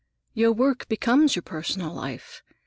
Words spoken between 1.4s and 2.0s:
personal